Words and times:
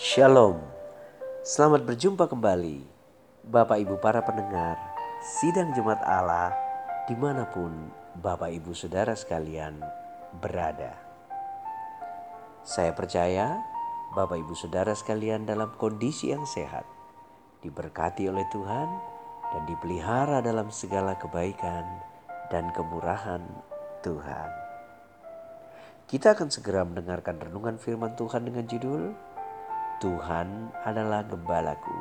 Shalom, 0.00 0.56
selamat 1.44 1.84
berjumpa 1.84 2.24
kembali 2.24 2.80
Bapak 3.44 3.84
Ibu 3.84 4.00
para 4.00 4.24
pendengar 4.24 4.80
Sidang 5.20 5.76
Jumat 5.76 6.00
Allah 6.08 6.56
di 7.04 7.12
mana 7.12 7.44
pun 7.44 7.92
Bapak 8.16 8.48
Ibu 8.48 8.72
Saudara 8.72 9.12
sekalian 9.12 9.76
berada. 10.40 10.96
Saya 12.64 12.96
percaya 12.96 13.60
Bapak 14.16 14.40
Ibu 14.40 14.56
Saudara 14.56 14.96
sekalian 14.96 15.44
dalam 15.44 15.76
kondisi 15.76 16.32
yang 16.32 16.48
sehat, 16.48 16.88
diberkati 17.60 18.24
oleh 18.24 18.48
Tuhan 18.48 18.88
dan 19.52 19.62
dipelihara 19.68 20.40
dalam 20.40 20.72
segala 20.72 21.20
kebaikan 21.20 21.84
dan 22.48 22.72
kemurahan 22.72 23.44
Tuhan. 24.00 24.48
Kita 26.08 26.32
akan 26.32 26.48
segera 26.48 26.88
mendengarkan 26.88 27.36
renungan 27.36 27.76
firman 27.76 28.16
Tuhan 28.16 28.48
dengan 28.48 28.64
judul 28.64 29.14
Tuhan 30.00 30.72
adalah 30.80 31.20
gembalaku. 31.28 31.92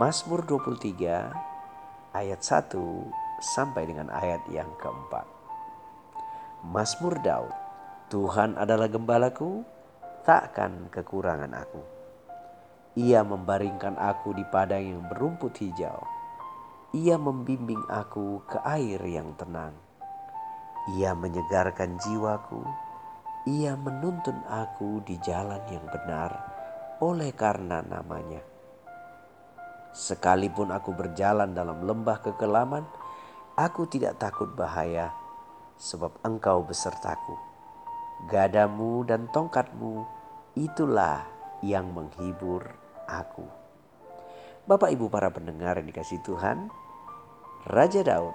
Mazmur 0.00 0.48
23 0.48 2.16
ayat 2.16 2.40
1 2.40 2.72
sampai 3.36 3.84
dengan 3.84 4.08
ayat 4.08 4.40
yang 4.48 4.72
keempat. 4.80 5.28
Mazmur 6.64 7.20
Daud, 7.20 7.52
Tuhan 8.08 8.56
adalah 8.56 8.88
gembalaku, 8.88 9.60
takkan 10.24 10.88
kekurangan 10.88 11.52
aku. 11.52 11.84
Ia 12.96 13.20
membaringkan 13.20 14.00
aku 14.00 14.32
di 14.32 14.48
padang 14.48 14.80
yang 14.80 15.04
berumput 15.04 15.52
hijau. 15.60 16.00
Ia 16.96 17.20
membimbing 17.20 17.84
aku 17.92 18.40
ke 18.48 18.56
air 18.64 19.04
yang 19.04 19.36
tenang. 19.36 19.76
Ia 20.96 21.12
menyegarkan 21.12 22.00
jiwaku 22.00 22.64
ia 23.46 23.78
menuntun 23.78 24.42
aku 24.50 25.06
di 25.06 25.22
jalan 25.22 25.62
yang 25.70 25.86
benar 25.86 26.55
oleh 27.00 27.32
karena 27.36 27.84
namanya. 27.84 28.40
Sekalipun 29.96 30.72
aku 30.72 30.92
berjalan 30.92 31.56
dalam 31.56 31.80
lembah 31.84 32.20
kekelaman, 32.20 32.84
aku 33.56 33.88
tidak 33.88 34.20
takut 34.20 34.52
bahaya, 34.52 35.12
sebab 35.80 36.12
engkau 36.24 36.64
besertaku. 36.64 37.36
Gadamu 38.28 39.04
dan 39.08 39.28
tongkatmu, 39.32 40.04
itulah 40.56 41.24
yang 41.64 41.92
menghibur 41.92 42.64
aku. 43.08 43.44
Bapak 44.66 44.92
ibu 44.92 45.08
para 45.08 45.32
pendengar 45.32 45.80
yang 45.80 45.88
dikasih 45.88 46.20
Tuhan, 46.24 46.68
Raja 47.70 48.02
Daud 48.04 48.34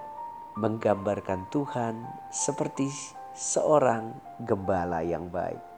menggambarkan 0.58 1.48
Tuhan 1.48 2.04
seperti 2.28 2.88
seorang 3.32 4.12
gembala 4.44 5.00
yang 5.00 5.32
baik. 5.32 5.71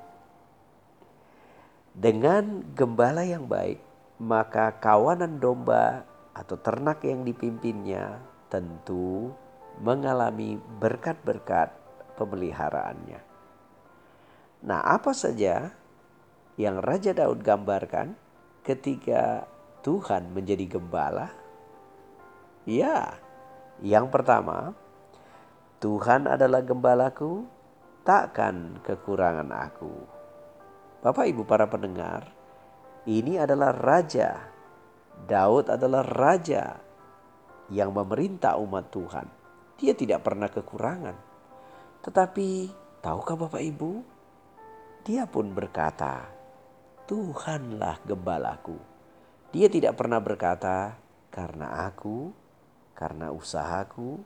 Dengan 1.95 2.75
gembala 2.75 3.23
yang 3.23 3.47
baik, 3.47 3.79
maka 4.19 4.83
kawanan 4.83 5.39
domba 5.39 6.03
atau 6.35 6.59
ternak 6.59 7.07
yang 7.07 7.23
dipimpinnya 7.23 8.19
tentu 8.51 9.31
mengalami 9.79 10.59
berkat-berkat 10.83 11.71
pemeliharaannya. 12.19 13.23
Nah, 14.67 14.81
apa 14.83 15.15
saja 15.15 15.71
yang 16.59 16.83
Raja 16.83 17.15
Daud 17.15 17.47
gambarkan 17.47 18.19
ketika 18.67 19.47
Tuhan 19.87 20.35
menjadi 20.35 20.67
gembala? 20.67 21.31
Ya, 22.67 23.23
yang 23.79 24.11
pertama, 24.11 24.75
Tuhan 25.79 26.27
adalah 26.27 26.65
gembalaku, 26.65 27.47
takkan 28.03 28.83
kekurangan 28.83 29.53
aku. 29.53 30.24
Bapak 31.05 31.29
Ibu 31.29 31.45
para 31.45 31.69
pendengar, 31.69 32.33
ini 33.05 33.37
adalah 33.37 33.77
raja. 33.77 34.41
Daud 35.29 35.69
adalah 35.69 36.01
raja 36.01 36.81
yang 37.69 37.93
memerintah 37.93 38.57
umat 38.57 38.89
Tuhan. 38.89 39.29
Dia 39.77 39.93
tidak 39.93 40.25
pernah 40.25 40.49
kekurangan. 40.49 41.13
Tetapi 42.01 42.49
tahukah 43.05 43.37
Bapak 43.37 43.61
Ibu? 43.61 43.93
Dia 45.05 45.29
pun 45.29 45.53
berkata, 45.53 46.25
Tuhanlah 47.05 48.01
gembalaku. 48.09 48.81
Dia 49.53 49.69
tidak 49.69 50.01
pernah 50.01 50.25
berkata, 50.25 50.97
karena 51.29 51.85
aku, 51.85 52.33
karena 52.97 53.29
usahaku, 53.29 54.25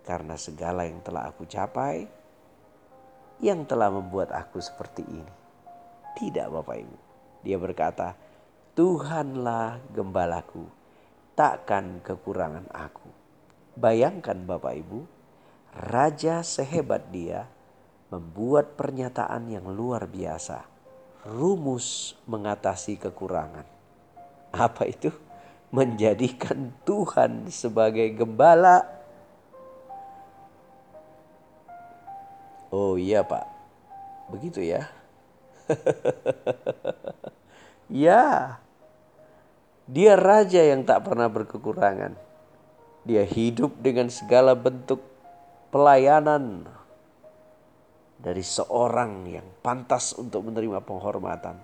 karena 0.00 0.40
segala 0.40 0.88
yang 0.88 1.04
telah 1.04 1.28
aku 1.28 1.44
capai, 1.44 2.08
yang 3.44 3.68
telah 3.68 3.92
membuat 3.92 4.32
aku 4.32 4.56
seperti 4.64 5.04
ini. 5.04 5.43
Tidak 6.14 6.46
Bapak 6.50 6.76
Ibu. 6.78 6.96
Dia 7.44 7.58
berkata, 7.58 8.14
Tuhanlah 8.74 9.82
gembalaku, 9.94 10.66
takkan 11.38 12.02
kekurangan 12.02 12.70
aku. 12.70 13.10
Bayangkan 13.74 14.38
Bapak 14.46 14.74
Ibu, 14.78 15.02
raja 15.90 16.42
sehebat 16.46 17.10
dia 17.10 17.46
membuat 18.10 18.78
pernyataan 18.78 19.50
yang 19.50 19.66
luar 19.70 20.06
biasa. 20.06 20.66
Rumus 21.26 22.18
mengatasi 22.30 22.98
kekurangan. 22.98 23.66
Apa 24.54 24.86
itu? 24.86 25.10
Menjadikan 25.74 26.70
Tuhan 26.86 27.50
sebagai 27.50 28.06
gembala 28.14 28.94
Oh 32.74 32.98
iya 32.98 33.22
pak, 33.22 33.46
begitu 34.34 34.58
ya. 34.58 34.90
ya, 38.06 38.58
dia 39.84 40.16
raja 40.16 40.64
yang 40.64 40.88
tak 40.88 41.04
pernah 41.04 41.28
berkekurangan. 41.28 42.16
Dia 43.04 43.20
hidup 43.28 43.84
dengan 43.84 44.08
segala 44.08 44.56
bentuk 44.56 45.04
pelayanan 45.68 46.64
dari 48.16 48.40
seorang 48.40 49.28
yang 49.28 49.44
pantas 49.60 50.16
untuk 50.16 50.48
menerima 50.48 50.80
penghormatan. 50.80 51.60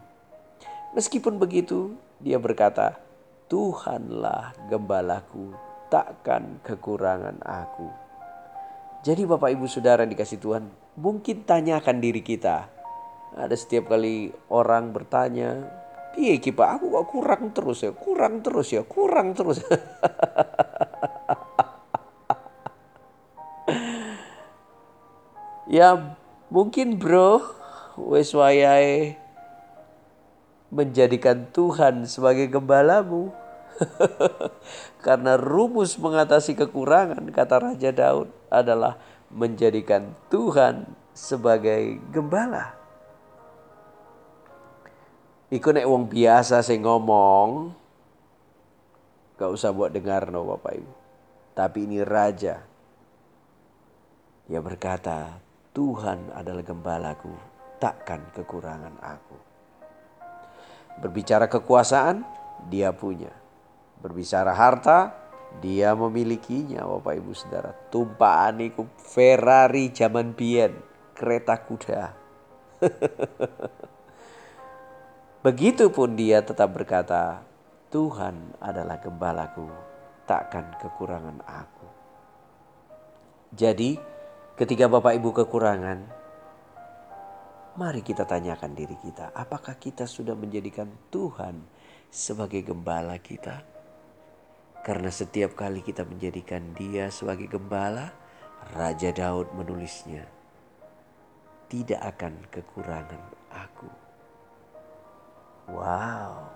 Meskipun 0.92 1.40
begitu, 1.40 1.96
dia 2.20 2.36
berkata, 2.36 3.00
"Tuhanlah 3.48 4.52
gembalaku, 4.68 5.56
takkan 5.88 6.60
kekurangan 6.60 7.40
aku." 7.40 7.88
Jadi 9.00 9.24
Bapak 9.24 9.56
Ibu 9.56 9.64
Saudara 9.64 10.04
dikasih 10.04 10.36
Tuhan, 10.36 10.68
mungkin 11.00 11.48
tanyakan 11.48 12.04
diri 12.04 12.20
kita. 12.20 12.68
Ada 13.38 13.54
setiap 13.54 13.86
kali 13.94 14.34
orang 14.50 14.90
bertanya, 14.90 15.80
Iya 16.18 16.42
kipa 16.42 16.74
aku 16.74 16.90
kok 16.90 17.06
kurang 17.14 17.54
terus 17.54 17.86
ya, 17.86 17.94
kurang 17.94 18.42
terus 18.42 18.74
ya, 18.74 18.82
kurang 18.82 19.30
terus. 19.30 19.62
ya 25.70 26.18
mungkin 26.50 26.98
bro, 26.98 27.38
wes 27.94 28.34
wayai 28.34 29.14
menjadikan 30.74 31.46
Tuhan 31.54 32.10
sebagai 32.10 32.50
gembalamu. 32.50 33.30
Karena 35.06 35.38
rumus 35.38 35.94
mengatasi 35.96 36.58
kekurangan, 36.58 37.30
kata 37.30 37.70
Raja 37.70 37.94
Daud, 37.94 38.28
adalah 38.50 38.98
menjadikan 39.30 40.18
Tuhan 40.26 40.90
sebagai 41.14 42.02
gembala. 42.10 42.79
Iku 45.50 45.74
nek 45.74 45.82
wong 45.82 46.06
biasa 46.06 46.62
sing 46.62 46.86
ngomong, 46.86 47.74
gak 49.34 49.50
usah 49.50 49.74
buat 49.74 49.90
dengar 49.90 50.30
no 50.30 50.46
Bapak 50.46 50.78
Ibu. 50.78 50.94
Tapi 51.58 51.90
ini 51.90 51.98
raja. 52.06 52.62
Dia 54.46 54.62
berkata, 54.62 55.42
Tuhan 55.74 56.30
adalah 56.38 56.62
gembalaku, 56.62 57.34
takkan 57.82 58.30
kekurangan 58.30 58.94
aku. 59.02 59.38
Berbicara 61.02 61.50
kekuasaan, 61.50 62.22
dia 62.70 62.94
punya. 62.94 63.34
Berbicara 63.98 64.54
harta, 64.54 65.18
dia 65.58 65.98
memilikinya 65.98 66.86
Bapak 66.86 67.18
Ibu 67.18 67.34
Saudara. 67.34 67.74
Tumpaan 67.90 68.62
itu 68.62 68.86
Ferrari 69.02 69.90
zaman 69.90 70.30
biyen, 70.30 70.78
kereta 71.18 71.58
kuda. 71.58 72.14
Begitupun 75.40 76.20
dia 76.20 76.44
tetap 76.44 76.76
berkata, 76.76 77.40
Tuhan 77.88 78.60
adalah 78.60 79.00
gembalaku, 79.00 79.72
takkan 80.28 80.68
kekurangan 80.76 81.40
aku. 81.48 81.88
Jadi, 83.56 83.96
ketika 84.60 84.84
Bapak 84.84 85.16
Ibu 85.16 85.32
kekurangan, 85.32 85.98
mari 87.80 88.04
kita 88.04 88.28
tanyakan 88.28 88.76
diri 88.76 89.00
kita, 89.00 89.32
apakah 89.32 89.80
kita 89.80 90.04
sudah 90.04 90.36
menjadikan 90.36 90.92
Tuhan 91.08 91.64
sebagai 92.12 92.60
gembala 92.60 93.16
kita? 93.16 93.64
Karena 94.84 95.08
setiap 95.08 95.56
kali 95.56 95.80
kita 95.80 96.04
menjadikan 96.04 96.76
dia 96.76 97.08
sebagai 97.08 97.48
gembala, 97.48 98.12
Raja 98.76 99.08
Daud 99.08 99.56
menulisnya, 99.56 100.28
tidak 101.72 102.00
akan 102.12 102.44
kekurangan 102.52 103.24
aku. 103.56 103.99
Wow. 105.68 106.48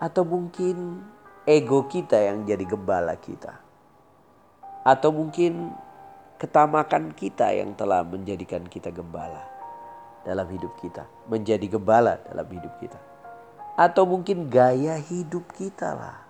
Atau 0.00 0.24
mungkin 0.24 1.04
ego 1.44 1.84
kita 1.90 2.16
yang 2.16 2.48
jadi 2.48 2.64
gembala 2.64 3.18
kita. 3.20 3.60
Atau 4.84 5.12
mungkin 5.12 5.72
ketamakan 6.40 7.16
kita 7.16 7.52
yang 7.56 7.72
telah 7.76 8.04
menjadikan 8.04 8.64
kita 8.68 8.92
gembala 8.92 9.44
dalam 10.24 10.48
hidup 10.48 10.72
kita. 10.80 11.04
Menjadi 11.28 11.66
gembala 11.68 12.20
dalam 12.24 12.48
hidup 12.48 12.72
kita. 12.80 13.00
Atau 13.74 14.06
mungkin 14.06 14.48
gaya 14.48 14.96
hidup 15.00 15.50
kita 15.56 15.92
lah 15.96 16.24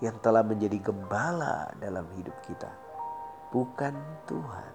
yang 0.00 0.16
telah 0.20 0.40
menjadi 0.40 0.80
gembala 0.80 1.72
dalam 1.76 2.08
hidup 2.16 2.34
kita. 2.44 2.68
Bukan 3.52 3.94
Tuhan. 4.28 4.72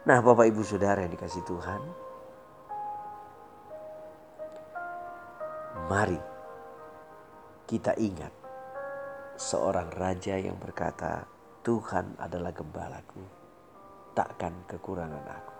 Nah 0.00 0.18
Bapak 0.24 0.48
Ibu 0.48 0.64
Saudara 0.64 1.04
yang 1.04 1.12
dikasih 1.12 1.44
Tuhan. 1.44 1.82
Mari 5.90 6.22
kita 7.66 7.98
ingat 7.98 8.30
seorang 9.34 9.90
raja 9.90 10.38
yang 10.38 10.54
berkata, 10.54 11.26
Tuhan 11.66 12.14
adalah 12.14 12.54
gembalaku, 12.54 13.18
takkan 14.14 14.54
kekurangan 14.70 15.26
aku. 15.26 15.54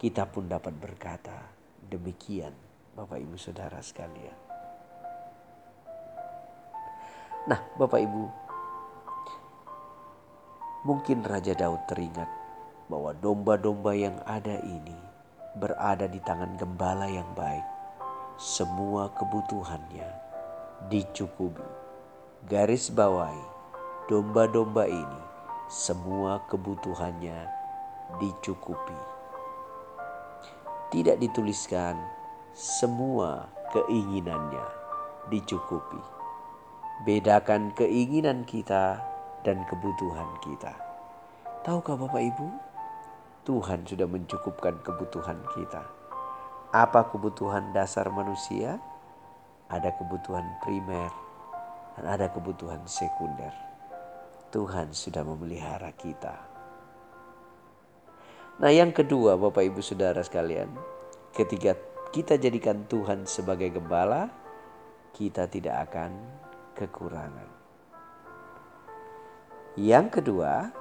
Kita 0.00 0.24
pun 0.24 0.48
dapat 0.48 0.72
berkata, 0.80 1.52
demikian 1.84 2.56
Bapak 2.96 3.20
Ibu 3.20 3.36
Saudara 3.36 3.76
sekalian. 3.84 4.40
Nah 7.44 7.60
Bapak 7.76 8.00
Ibu, 8.00 8.24
mungkin 10.88 11.20
Raja 11.28 11.52
Daud 11.52 11.84
teringat 11.84 12.32
bahwa 12.88 13.12
domba-domba 13.12 13.92
yang 13.92 14.16
ada 14.24 14.56
ini 14.64 14.96
berada 15.60 16.08
di 16.08 16.24
tangan 16.24 16.56
gembala 16.56 17.04
yang 17.12 17.28
baik. 17.36 17.75
Semua 18.36 19.08
kebutuhannya 19.16 20.04
dicukupi. 20.92 21.64
Garis 22.44 22.92
bawahi, 22.92 23.40
domba-domba 24.12 24.84
ini 24.84 25.22
semua 25.72 26.44
kebutuhannya 26.44 27.48
dicukupi. 28.20 29.00
Tidak 30.92 31.16
dituliskan 31.16 31.96
semua 32.52 33.48
keinginannya 33.72 34.68
dicukupi. 35.32 36.04
Bedakan 37.08 37.72
keinginan 37.72 38.44
kita 38.44 39.00
dan 39.48 39.64
kebutuhan 39.64 40.28
kita. 40.44 40.76
Tahukah 41.64 41.96
Bapak 41.96 42.20
Ibu? 42.20 42.48
Tuhan 43.48 43.88
sudah 43.88 44.04
mencukupkan 44.04 44.76
kebutuhan 44.84 45.40
kita. 45.56 46.05
Apa 46.74 47.06
kebutuhan 47.10 47.70
dasar 47.70 48.10
manusia? 48.10 48.78
ada 49.66 49.90
kebutuhan 49.98 50.46
primer 50.62 51.10
dan 51.98 52.04
ada 52.06 52.30
kebutuhan 52.30 52.82
sekunder. 52.86 53.50
Tuhan 54.54 54.94
sudah 54.94 55.26
memelihara 55.26 55.90
kita. 55.98 56.38
Nah, 58.56 58.72
yang 58.72 58.94
kedua, 58.94 59.36
Bapak 59.36 59.68
Ibu 59.68 59.84
Saudara 59.84 60.22
sekalian, 60.24 60.70
ketika 61.34 61.76
kita 62.14 62.40
jadikan 62.40 62.88
Tuhan 62.88 63.28
sebagai 63.28 63.68
gembala, 63.74 64.32
kita 65.12 65.50
tidak 65.50 65.90
akan 65.90 66.14
kekurangan. 66.72 67.50
Yang 69.76 70.06
kedua, 70.08 70.72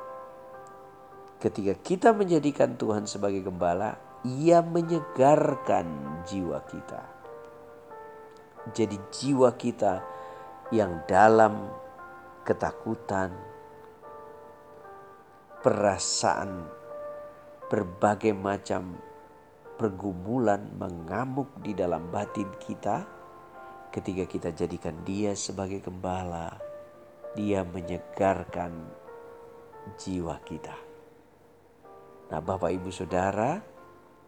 ketika 1.43 1.75
kita 1.83 2.15
menjadikan 2.15 2.79
Tuhan 2.79 3.03
sebagai 3.11 3.43
gembala, 3.43 3.99
Ia 4.25 4.65
menyegarkan 4.65 5.85
jiwa 6.25 6.65
kita. 6.65 7.03
Jadi 8.73 8.97
jiwa 9.13 9.53
kita 9.53 10.01
yang 10.73 11.05
dalam 11.05 11.69
ketakutan, 12.41 13.29
perasaan 15.61 16.65
berbagai 17.69 18.33
macam 18.33 18.97
pergumulan 19.75 20.71
mengamuk 20.77 21.51
di 21.59 21.75
dalam 21.75 22.07
batin 22.13 22.47
kita 22.61 23.03
ketika 23.91 24.23
kita 24.29 24.49
jadikan 24.55 25.03
dia 25.03 25.35
sebagai 25.35 25.83
gembala 25.83 26.55
dia 27.35 27.65
menyegarkan 27.67 28.71
jiwa 29.99 30.39
kita 30.47 30.75
nah 32.31 32.39
Bapak 32.39 32.71
Ibu 32.71 32.89
Saudara 32.93 33.74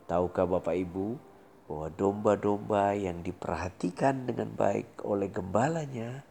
tahukah 0.07 0.47
Bapak 0.47 0.73
Ibu 0.73 1.19
bahwa 1.67 1.87
domba-domba 1.91 2.95
yang 2.95 3.19
diperhatikan 3.19 4.23
dengan 4.23 4.55
baik 4.55 5.03
oleh 5.03 5.27
gembalanya, 5.27 6.23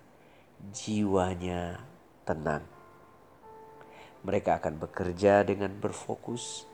jiwanya 0.72 1.84
tenang. 2.24 2.64
Mereka 4.24 4.58
akan 4.58 4.80
bekerja 4.80 5.44
dengan 5.44 5.76
berfokus, 5.76 6.64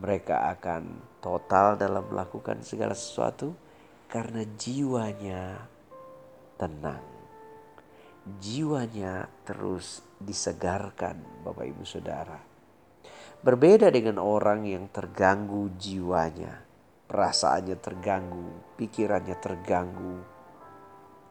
mereka 0.00 0.48
akan 0.56 0.96
total 1.20 1.76
dalam 1.76 2.08
melakukan 2.08 2.64
segala 2.64 2.96
sesuatu 2.96 3.52
karena 4.08 4.42
jiwanya 4.56 5.68
tenang. 6.56 7.04
Jiwanya 8.42 9.28
terus 9.46 10.02
disegarkan, 10.18 11.46
Bapak 11.46 11.68
Ibu 11.68 11.84
Saudara. 11.86 12.55
Berbeda 13.42 13.92
dengan 13.92 14.20
orang 14.22 14.64
yang 14.68 14.88
terganggu 14.92 15.72
jiwanya 15.76 16.66
perasaannya 17.06 17.78
terganggu, 17.78 18.50
pikirannya 18.74 19.36
terganggu, 19.38 20.18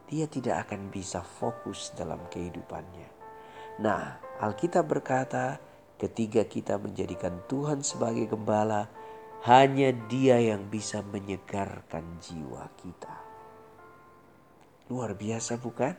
dia 0.08 0.24
tidak 0.24 0.68
akan 0.68 0.88
bisa 0.88 1.20
fokus 1.20 1.92
dalam 1.92 2.20
kehidupannya. 2.32 3.08
Nah, 3.84 4.16
Alkitab 4.40 4.88
berkata, 4.88 5.60
ketika 6.00 6.48
kita 6.48 6.80
menjadikan 6.80 7.44
Tuhan 7.44 7.84
sebagai 7.84 8.32
gembala, 8.32 8.88
hanya 9.44 9.92
Dia 10.08 10.40
yang 10.40 10.72
bisa 10.72 11.04
menyegarkan 11.04 12.18
jiwa 12.24 12.72
kita. 12.80 13.14
Luar 14.88 15.12
biasa, 15.12 15.60
bukan? 15.60 15.92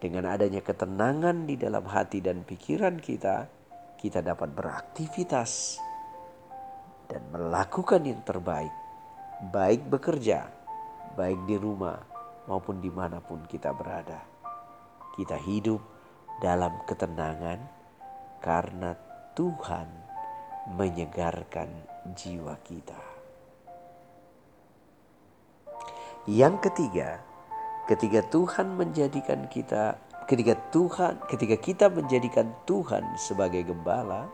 Dengan 0.00 0.32
adanya 0.32 0.64
ketenangan 0.64 1.44
di 1.44 1.60
dalam 1.60 1.84
hati 1.84 2.24
dan 2.24 2.46
pikiran 2.46 2.96
kita, 3.02 3.52
kita 4.04 4.20
dapat 4.20 4.52
beraktivitas 4.52 5.80
dan 7.08 7.24
melakukan 7.32 8.04
yang 8.04 8.20
terbaik 8.20 8.84
baik 9.40 9.90
bekerja, 9.90 10.46
baik 11.18 11.40
di 11.44 11.56
rumah 11.58 11.98
maupun 12.46 12.78
di 12.78 12.88
mana 12.92 13.18
pun 13.18 13.42
kita 13.44 13.74
berada. 13.74 14.22
Kita 15.14 15.36
hidup 15.38 15.80
dalam 16.38 16.82
ketenangan 16.86 17.60
karena 18.40 18.94
Tuhan 19.34 19.88
menyegarkan 20.74 21.68
jiwa 22.14 22.54
kita. 22.64 23.02
Yang 26.24 26.70
ketiga, 26.70 27.20
ketika 27.84 28.24
Tuhan 28.32 28.80
menjadikan 28.80 29.44
kita 29.52 30.00
ketika 30.24 30.56
Tuhan 30.72 31.20
ketika 31.28 31.56
kita 31.60 31.86
menjadikan 31.92 32.52
Tuhan 32.64 33.04
sebagai 33.20 33.64
gembala, 33.68 34.28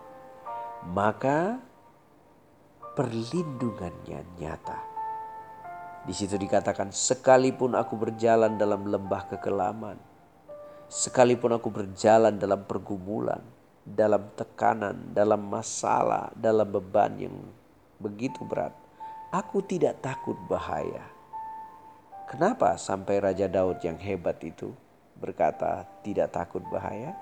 maka 0.87 1.59
perlindungannya 2.95 4.23
nyata. 4.39 4.79
Di 6.01 6.17
situ 6.17 6.41
dikatakan, 6.41 6.91
sekalipun 6.97 7.77
aku 7.77 7.93
berjalan 7.93 8.57
dalam 8.57 8.89
lembah 8.89 9.29
kekelaman, 9.29 10.01
sekalipun 10.89 11.61
aku 11.61 11.69
berjalan 11.69 12.41
dalam 12.41 12.65
pergumulan, 12.65 13.45
dalam 13.85 14.33
tekanan, 14.33 15.13
dalam 15.13 15.45
masalah, 15.45 16.33
dalam 16.33 16.65
beban 16.73 17.13
yang 17.21 17.37
begitu 18.01 18.41
berat, 18.49 18.73
aku 19.29 19.61
tidak 19.61 20.01
takut 20.01 20.41
bahaya. 20.49 21.05
Kenapa 22.25 22.81
sampai 22.81 23.21
Raja 23.21 23.51
Daud 23.51 23.83
yang 23.85 24.01
hebat 24.01 24.41
itu 24.41 24.73
berkata 25.21 25.85
tidak 26.01 26.33
takut 26.33 26.65
bahaya? 26.73 27.15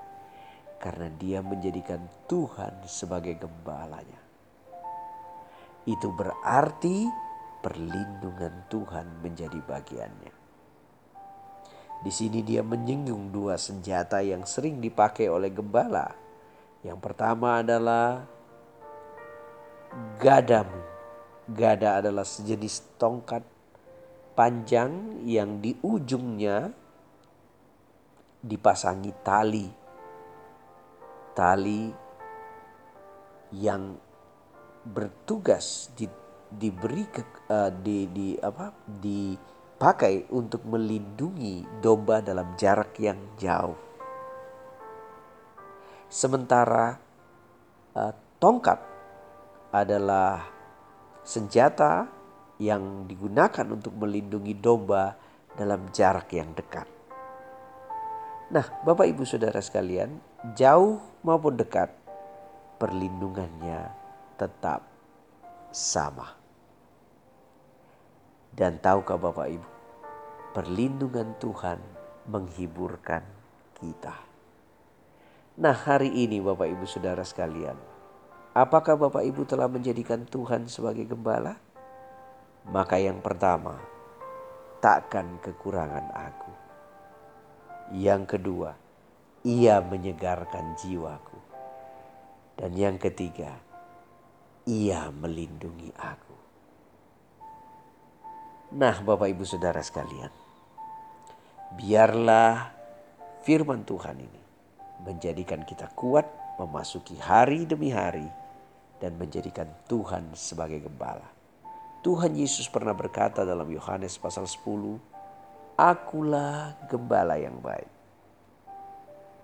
Karena 0.79 1.11
dia 1.19 1.43
menjadikan 1.43 1.99
Tuhan 2.31 2.87
sebagai 2.87 3.35
gembalanya. 3.35 4.23
Itu 5.83 6.15
berarti 6.15 7.05
perlindungan 7.59 8.71
Tuhan 8.71 9.19
menjadi 9.19 9.59
bagiannya. 9.59 10.33
Di 11.99 12.11
sini 12.15 12.39
dia 12.39 12.63
menyinggung 12.63 13.35
dua 13.35 13.59
senjata 13.59 14.23
yang 14.23 14.47
sering 14.47 14.79
dipakai 14.79 15.27
oleh 15.27 15.51
gembala. 15.51 16.15
Yang 16.79 16.99
pertama 17.03 17.59
adalah 17.59 18.23
gadamu. 20.15 20.79
Gada 21.49 21.99
adalah 21.99 22.23
sejenis 22.23 22.95
tongkat 23.01 23.43
panjang 24.37 25.19
yang 25.27 25.59
di 25.59 25.75
ujungnya 25.83 26.71
dipasangi 28.39 29.11
tali. 29.23 29.67
Tali 31.35 31.81
yang 33.55 33.95
bertugas 34.83 35.91
di 35.95 36.07
diberi 36.49 37.05
ke, 37.05 37.21
uh, 37.53 37.69
di, 37.69 38.09
di 38.09 38.33
apa 38.41 38.73
dipakai 38.89 40.33
untuk 40.33 40.65
melindungi 40.65 41.61
domba 41.77 42.25
dalam 42.25 42.57
jarak 42.57 42.97
yang 42.97 43.37
jauh. 43.37 43.77
Sementara 46.09 46.97
uh, 47.93 48.13
tongkat 48.41 48.81
adalah 49.69 50.41
senjata 51.21 52.09
yang 52.57 53.05
digunakan 53.05 53.69
untuk 53.69 53.93
melindungi 53.93 54.57
domba 54.57 55.13
dalam 55.53 55.93
jarak 55.93 56.33
yang 56.33 56.49
dekat. 56.57 56.98
Nah, 58.49 58.65
Bapak 58.81 59.05
Ibu 59.05 59.29
Saudara 59.29 59.61
sekalian, 59.61 60.17
jauh 60.57 60.97
maupun 61.21 61.53
dekat, 61.53 61.93
perlindungannya 62.81 63.93
tetap 64.41 64.89
sama. 65.69 66.33
Dan 68.49 68.81
tahukah 68.81 69.21
Bapak 69.21 69.53
Ibu, 69.53 69.69
perlindungan 70.57 71.37
Tuhan 71.37 71.77
menghiburkan 72.25 73.21
kita. 73.77 74.17
Nah, 75.61 75.77
hari 75.77 76.09
ini 76.09 76.41
Bapak 76.41 76.73
Ibu 76.73 76.89
Saudara 76.89 77.21
sekalian, 77.21 77.77
apakah 78.57 78.97
Bapak 78.97 79.29
Ibu 79.29 79.45
telah 79.45 79.69
menjadikan 79.69 80.25
Tuhan 80.25 80.65
sebagai 80.65 81.05
gembala? 81.05 81.53
Maka 82.65 82.97
yang 82.97 83.21
pertama, 83.21 83.77
takkan 84.81 85.37
kekurangan 85.37 86.09
aku. 86.17 86.48
Yang 87.89 88.37
kedua, 88.37 88.77
ia 89.41 89.81
menyegarkan 89.81 90.77
jiwaku. 90.77 91.39
Dan 92.53 92.77
yang 92.77 93.01
ketiga, 93.01 93.57
ia 94.69 95.09
melindungi 95.09 95.89
aku. 95.97 96.37
Nah, 98.77 99.01
Bapak 99.01 99.33
Ibu 99.33 99.41
Saudara 99.41 99.81
sekalian, 99.81 100.29
biarlah 101.73 102.69
firman 103.41 103.81
Tuhan 103.81 104.21
ini 104.21 104.41
menjadikan 105.01 105.65
kita 105.65 105.89
kuat 105.97 106.29
memasuki 106.61 107.17
hari 107.17 107.65
demi 107.65 107.89
hari 107.89 108.27
dan 109.01 109.15
menjadikan 109.17 109.65
Tuhan 109.89 110.35
sebagai 110.37 110.85
gembala. 110.85 111.25
Tuhan 112.03 112.35
Yesus 112.35 112.67
pernah 112.67 112.93
berkata 112.93 113.41
dalam 113.47 113.65
Yohanes 113.65 114.19
pasal 114.19 114.45
10, 114.45 114.99
Akulah 115.79 116.75
gembala 116.91 117.39
yang 117.39 117.55
baik. 117.63 117.87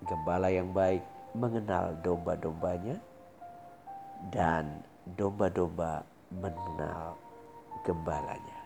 Gembala 0.04 0.52
yang 0.52 0.68
baik 0.68 1.00
mengenal 1.32 1.96
domba-dombanya 2.04 3.00
dan 4.28 4.84
domba-domba 5.16 6.04
mengenal 6.28 7.16
gembalanya. 7.88 8.60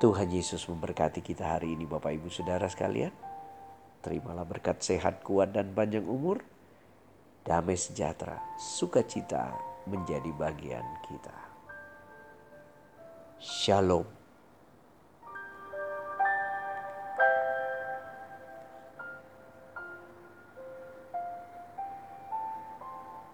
Tuhan 0.00 0.32
Yesus 0.32 0.64
memberkati 0.64 1.20
kita 1.20 1.60
hari 1.60 1.76
ini 1.76 1.84
Bapak 1.84 2.16
Ibu 2.16 2.32
Saudara 2.32 2.64
sekalian. 2.72 3.12
Terimalah 4.00 4.48
berkat 4.48 4.80
sehat, 4.80 5.20
kuat 5.20 5.52
dan 5.52 5.76
panjang 5.76 6.08
umur. 6.08 6.40
Damai 7.44 7.76
sejahtera, 7.76 8.40
sukacita 8.56 9.52
menjadi 9.84 10.32
bagian 10.32 10.86
kita. 11.04 11.36
Shalom. 13.36 14.17